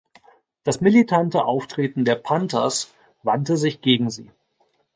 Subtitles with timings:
[0.63, 4.31] Das militante Auftreten der Panthers wandte sich gegen sie.